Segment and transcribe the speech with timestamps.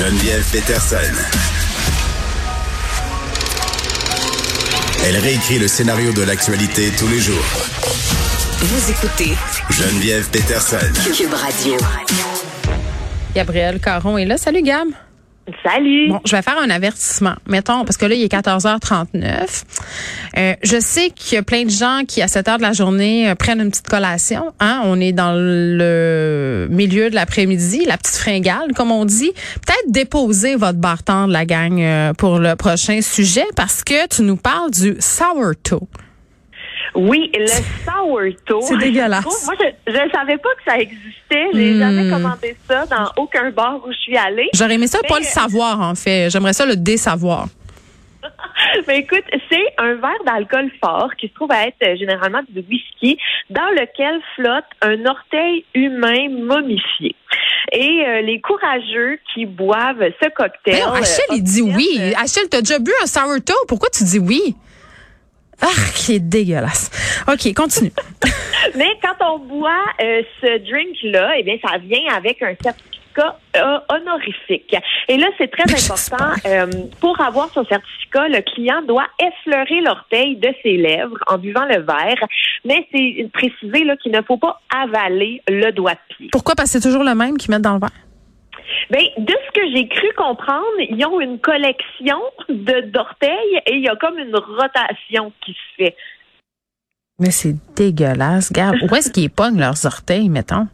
[0.00, 0.96] Geneviève Peterson.
[5.04, 7.44] Elle réécrit le scénario de l'actualité tous les jours.
[8.60, 9.34] Vous écoutez
[9.68, 10.78] Geneviève Peterson.
[11.14, 11.76] Cube Radio.
[13.34, 14.38] Gabriel Caron est là.
[14.38, 14.88] Salut Gab.
[15.64, 16.08] Salut.
[16.08, 17.34] Bon, je vais faire un avertissement.
[17.46, 19.64] Mettons, parce que là, il est 14h39.
[20.36, 22.72] Euh, je sais qu'il y a plein de gens qui, à cette heure de la
[22.72, 24.52] journée, euh, prennent une petite collation.
[24.60, 24.82] Hein?
[24.84, 29.32] On est dans le milieu de l'après-midi, la petite fringale, comme on dit.
[29.66, 34.22] Peut-être déposer votre bartend de la gang euh, pour le prochain sujet, parce que tu
[34.22, 35.88] nous parles du sourdough.
[36.94, 38.62] Oui, le sourdough.
[38.62, 39.46] C'est dégueulasse.
[39.46, 39.54] Moi,
[39.86, 41.46] je ne savais pas que ça existait.
[41.54, 41.78] J'ai Hmm.
[41.78, 44.48] jamais commandé ça dans aucun bar où je suis allée.
[44.54, 46.28] J'aurais aimé ça Mais- pas le savoir, en fait.
[46.30, 47.46] J'aimerais ça le désavoir.
[48.88, 52.60] Mais écoute, c'est un verre d'alcool fort qui se trouve à être euh, généralement du
[52.68, 57.14] whisky dans lequel flotte un orteil humain momifié.
[57.72, 60.74] Et euh, les courageux qui boivent ce cocktail.
[60.74, 61.88] Voyons, Achille, euh, il dit oui.
[62.00, 63.54] euh, Achille, t'as déjà bu un sourdough?
[63.68, 64.54] Pourquoi tu dis oui?
[65.62, 66.90] Ah, qui est dégueulasse.
[67.28, 67.92] OK, continue.
[68.76, 73.78] Mais quand on boit euh, ce drink-là, eh bien, ça vient avec un certificat euh,
[73.88, 74.74] honorifique.
[75.08, 76.32] Et là, c'est très important.
[76.46, 76.66] euh,
[77.00, 81.80] pour avoir son certificat, le client doit effleurer l'orteil de ses lèvres en buvant le
[81.82, 82.24] verre.
[82.64, 86.28] Mais c'est précisé là, qu'il ne faut pas avaler le doigt de pied.
[86.32, 86.54] Pourquoi?
[86.54, 87.90] Parce que c'est toujours le même qu'ils mettent dans le verre?
[88.88, 93.82] Ben, de ce que j'ai cru comprendre, ils ont une collection de d'orteils et il
[93.82, 95.96] y a comme une rotation qui se fait.
[97.18, 98.48] Mais c'est dégueulasse.
[98.48, 100.68] Regarde, où est-ce qu'ils pognent leurs orteils, mettons?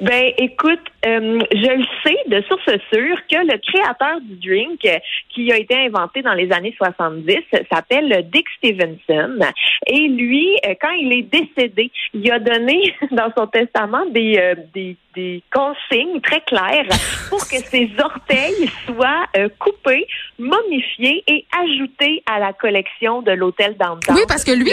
[0.00, 4.98] Ben, écoute, euh, je le sais de source sûre que le créateur du drink, euh,
[5.34, 7.36] qui a été inventé dans les années 70,
[7.70, 9.38] s'appelle Dick Stevenson.
[9.86, 14.96] Et lui, euh, quand il est décédé, il a donné dans son testament des, des,
[15.14, 16.88] des consignes très claires
[17.28, 19.26] pour que ses orteils soient
[19.58, 20.06] coupés,
[20.38, 24.16] momifiés et ajoutés à la collection de l'hôtel Downtown.
[24.16, 24.70] Oui, parce que lui.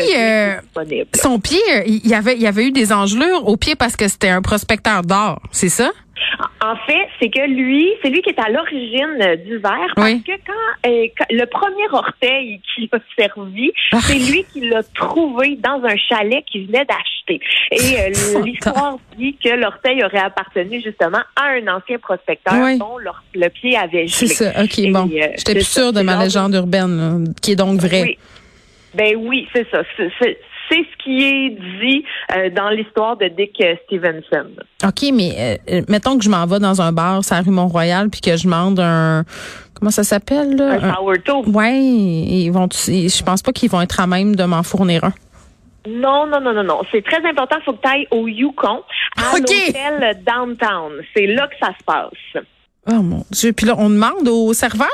[1.16, 4.08] Son pied, il y avait, il y avait eu des engelures au pied parce que
[4.08, 5.92] c'était un prospecteur d'or, c'est ça?
[6.64, 10.12] En fait, c'est que lui, c'est lui qui est à l'origine euh, du verre parce
[10.12, 10.22] Oui.
[10.24, 13.98] que quand, euh, quand- le premier orteil qui a servi, Ah.
[14.02, 17.40] c'est lui qui l'a trouvé dans un chalet qu'il venait d'acheter.
[17.72, 22.78] Et euh, l'histoire dit que l'orteil aurait appartenu justement à un ancien prospecteur Oui.
[22.78, 22.98] dont
[23.34, 24.36] le pied avait C'est gelé.
[24.36, 24.64] ça.
[24.64, 25.06] OK, Et, bon.
[25.06, 28.04] euh, J'étais c'est plus sûre de C'est ma légende urbaine, là, qui est donc vraie.
[28.04, 28.18] Oui.
[28.94, 29.84] Ben oui, c'est ça.
[29.98, 30.38] C'est c'est-
[30.72, 31.50] c'est ce qui est
[31.82, 32.06] dit
[32.36, 34.50] euh, dans l'histoire de Dick euh, Stevenson.
[34.84, 38.22] OK, mais euh, mettons que je m'en vais dans un bar, la rue Mont-Royal, puis
[38.22, 39.24] que je demande un...
[39.74, 40.78] Comment ça s'appelle, là?
[40.82, 41.56] Un sourdough.
[41.56, 42.70] Ouais, ils vont.
[42.72, 45.14] Je pense pas qu'ils vont être à même de m'en fournir un.
[45.88, 46.82] Non, non, non, non, non.
[46.92, 47.56] C'est très important.
[47.60, 48.84] Il faut que tu ailles au Yukon,
[49.18, 51.02] à l'hôtel Downtown.
[51.16, 52.46] C'est là que ça se passe.
[52.92, 53.54] Oh mon Dieu.
[53.54, 54.88] Puis là, on demande au serveur?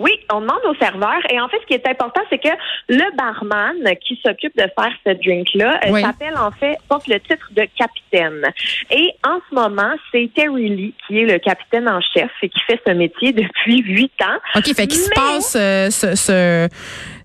[0.00, 1.18] Oui, on demande au serveur.
[1.30, 2.48] Et en fait, ce qui est important, c'est que
[2.88, 6.02] le barman qui s'occupe de faire ce drink-là euh, Oui.
[6.02, 8.42] s'appelle en fait, porte le titre de capitaine.
[8.90, 12.58] Et en ce moment, c'est Terry Lee qui est le capitaine en chef et qui
[12.66, 14.38] fait ce métier depuis huit ans.
[14.56, 16.68] OK, fait qu'il se passe euh, ce, ce,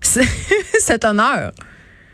[0.02, 1.50] ce- cet honneur.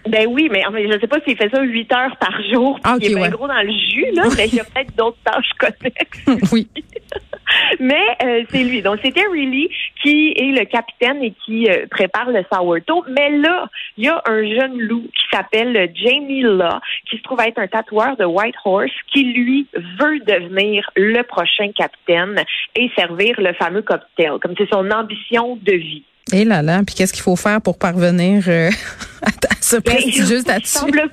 [0.09, 2.95] Ben oui, mais je sais pas s'il fait ça huit heures par jour, puis Ah,
[2.95, 3.31] ok, qu'il est bien ouais.
[3.31, 6.51] gros dans le jus, là, mais il y a peut-être d'autres tâches connexes.
[6.53, 6.69] oui.
[7.81, 8.83] Mais euh, c'est lui.
[8.83, 9.71] Donc, c'était Lee
[10.03, 13.05] qui est le capitaine et qui euh, prépare le sourdough.
[13.09, 17.41] Mais là, il y a un jeune loup qui s'appelle Jamie Law, qui se trouve
[17.41, 22.43] être un tatoueur de White Horse, qui, lui, veut devenir le prochain capitaine
[22.75, 26.03] et servir le fameux cocktail, comme c'est son ambition de vie.
[26.33, 28.71] Et là là, puis qu'est-ce qu'il faut faire pour parvenir euh,
[29.23, 29.31] à
[29.73, 30.67] Ben, prestigieux statut?
[30.67, 31.11] semble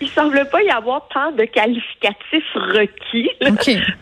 [0.00, 3.30] il semble pas y avoir tant de qualificatifs requis.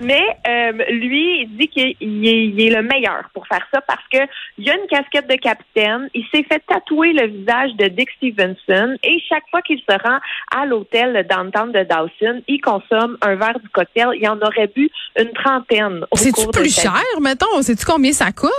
[0.00, 4.18] Mais euh, lui, il dit qu'il est, le meilleur pour faire ça parce que
[4.58, 6.08] il a une casquette de capitaine.
[6.14, 10.18] Il s'est fait tatouer le visage de Dick Stevenson et chaque fois qu'il se rend
[10.56, 14.10] à l'hôtel downtown de Dawson, il consomme un verre du cocktail.
[14.20, 16.04] Il en aurait bu une trentaine.
[16.12, 17.60] C'est-tu de plus cher, mettons?
[17.62, 18.50] Sais-tu combien ça coûte?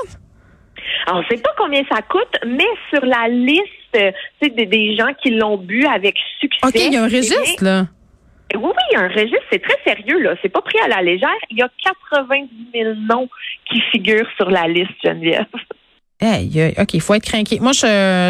[1.08, 5.14] Alors, on sait pas combien ça coûte, mais sur la liste euh, des, des gens
[5.22, 6.60] qui l'ont bu avec succès.
[6.64, 7.88] OK, il y a un eh registre, là.
[8.56, 10.36] Oui, oui, il y a un registre, c'est très sérieux, là.
[10.42, 11.30] C'est pas pris à la légère.
[11.52, 11.70] Il y a
[12.18, 13.30] 90 000 noms
[13.70, 15.46] qui figurent sur la liste, Geneviève.
[16.22, 17.60] Hey, OK, il faut être craqué.
[17.62, 17.80] Moi, je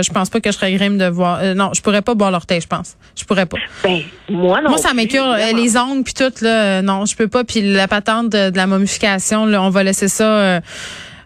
[0.06, 1.40] je pense pas que je serais grime de voir.
[1.42, 2.96] euh, non, je pourrais pas boire l'orteil, je pense.
[3.18, 3.58] Je pourrais pas.
[3.84, 6.80] Ben, moi non Moi, ça plus, m'écœure euh, les ongles puis tout là.
[6.80, 7.44] euh, non, je peux pas.
[7.44, 10.62] Puis la patente de, de la momification, là, on va laisser ça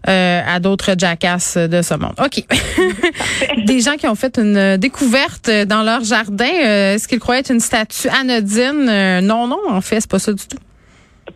[0.08, 2.16] euh, à d'autres jackasses de ce monde.
[2.24, 2.44] OK.
[3.66, 7.52] Des gens qui ont fait une découverte dans leur jardin, euh, ce qu'ils croyaient être
[7.52, 8.90] une statue anodine?
[8.90, 10.58] euh, non, non, en fait, c'est pas ça du tout.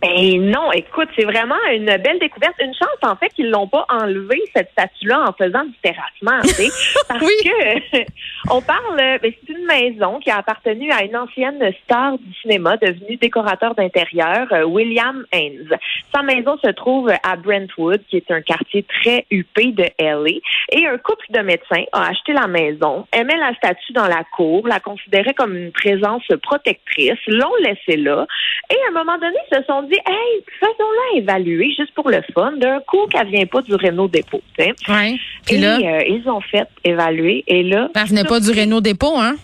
[0.00, 2.54] Ben non, écoute, c'est vraiment une belle découverte.
[2.60, 6.50] Une chance, en fait, qu'ils l'ont pas enlevé, cette statue-là, en faisant du terrassement, tu
[6.50, 6.68] sais.
[7.08, 8.04] Parce que,
[8.50, 12.76] on parle, ben, c'est une maison qui a appartenu à une ancienne star du cinéma,
[12.76, 15.76] devenue décorateur d'intérieur, euh, William Haynes.
[16.14, 20.38] Sa maison se trouve à Brentwood, qui est un quartier très huppé de LA.
[20.72, 24.68] Et un couple de médecins a acheté la maison, aimait la statue dans la cour,
[24.68, 28.26] la considérait comme une présence protectrice, l'ont laissée là.
[28.70, 32.52] Et à un moment donné, se sont dit, hey, faisons-la évaluer juste pour le fun,
[32.52, 34.42] d'un coup qu'elle vient pas du Renault dépôt.
[34.58, 35.16] Ouais.
[35.50, 37.44] Et là, euh, ils ont fait évaluer.
[37.46, 39.36] Et là, elle venait pas du Renault dépôt, hein?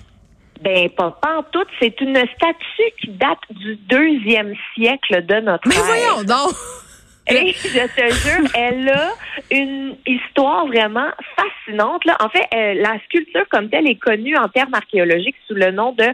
[0.62, 1.64] Ben, pas, pas en tout.
[1.80, 6.54] C'est une statue qui date du deuxième siècle de notre Mais voyons donc!
[7.26, 9.12] Et je te jure, elle a
[9.50, 12.04] une histoire vraiment fascinante.
[12.04, 12.18] Là.
[12.20, 15.92] En fait, euh, la sculpture comme telle est connue en termes archéologiques sous le nom
[15.92, 16.04] de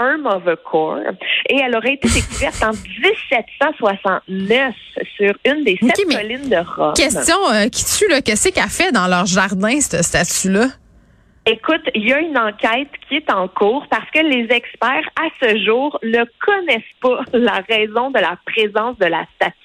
[0.00, 1.00] Of a Core.
[1.48, 4.74] Et elle aurait été découverte en 1769
[5.16, 6.94] sur une des sept collines de Rome.
[6.94, 10.68] Question euh, qui tue, qu'est-ce qu'elle fait dans leur jardin, cette statue-là?
[11.46, 15.28] Écoute, il y a une enquête qui est en cours parce que les experts, à
[15.42, 19.56] ce jour, ne connaissent pas la raison de la présence de la statue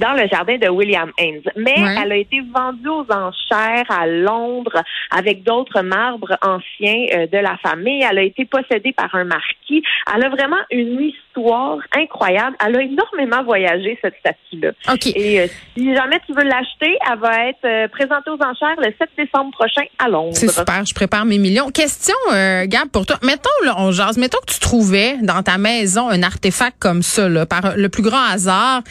[0.00, 1.42] dans le jardin de William Haynes.
[1.56, 7.38] Mais elle a été vendue aux enchères à Londres avec d'autres marbres anciens euh, de
[7.38, 8.04] la famille.
[8.08, 9.82] Elle a été possédée par un marquis.
[10.14, 12.56] Elle a vraiment une histoire incroyable.
[12.64, 14.72] Elle a énormément voyagé, cette statue-là.
[15.14, 15.46] Et euh,
[15.76, 19.50] si jamais tu veux l'acheter, elle va être euh, présentée aux enchères le 7 décembre
[19.52, 20.34] prochain à Londres.
[20.34, 20.84] C'est super.
[20.84, 21.70] Je prépare mes millions.
[21.70, 22.14] Question,
[22.64, 23.18] Gab, pour toi.
[23.22, 24.18] Mettons, là, on jase.
[24.18, 28.02] Mettons que tu trouvais dans ta maison un artefact comme ça, là, par le plus
[28.02, 28.82] grand hasard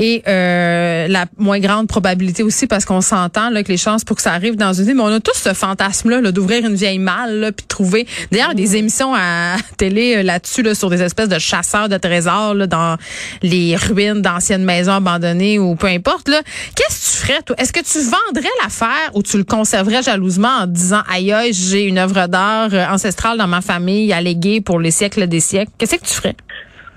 [0.00, 4.16] et euh, la moins grande probabilité aussi parce qu'on s'entend là, que les chances pour
[4.16, 6.74] que ça arrive dans une vie, mais on a tous ce fantasme-là -là, d'ouvrir une
[6.74, 8.06] vieille malle puis de trouver.
[8.32, 12.54] D'ailleurs, des émissions à télé euh, là-dessus là, sur des espèces de chasseurs de trésors
[12.54, 12.96] là, dans
[13.42, 16.28] les ruines d'anciennes maisons abandonnées ou peu importe.
[16.28, 16.40] Là,
[16.74, 17.56] qu'est-ce que tu ferais toi?
[17.58, 21.84] Est-ce que tu vendrais l'affaire ou tu le conserverais jalousement en disant aïe aïe j'ai
[21.84, 25.96] une œuvre d'art euh, ancestrale dans ma famille alléguée pour les siècles des siècles Qu'est-ce
[25.96, 26.36] que tu ferais?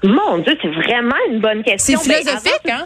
[0.03, 1.99] Mon Dieu, c'est vraiment une bonne question.
[1.99, 2.85] C'est ben, philosophique, hein?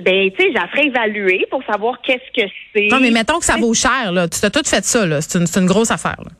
[0.00, 2.88] Ben, tu sais, j'ai évaluer pour savoir qu'est-ce que c'est.
[2.88, 4.26] Non, mais mettons que ça vaut cher, là.
[4.26, 5.20] Tu t'as tout fait ça, là.
[5.20, 6.30] C'est une, une, grosse affaire, là.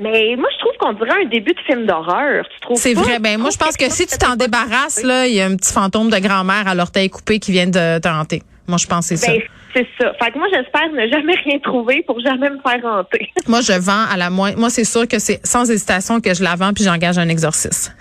[0.00, 2.44] Mais moi, je trouve qu'on dirait un début de film d'horreur.
[2.52, 3.20] Tu trouves C'est vrai.
[3.20, 5.72] Ben, moi, je pense que si tu t'en débarrasses, là, il y a un petit
[5.72, 8.42] fantôme de grand-mère à l'orteil coupé qui vient de te hanter.
[8.66, 9.46] Moi, je pense que c'est ben, ça.
[9.74, 10.12] C'est ça.
[10.22, 13.30] Fait que moi, j'espère ne jamais rien trouver pour jamais me faire hanter.
[13.48, 14.58] moi, je vends à la moindre.
[14.58, 17.94] Moi, c'est sûr que c'est sans hésitation que je la vends puis j'engage un exorciste.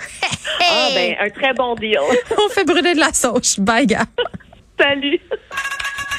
[0.62, 1.98] ah, ben, un très bon deal.
[2.38, 3.60] On fait brûler de la sauce.
[3.60, 4.06] Bye, gars.
[4.80, 5.20] Salut.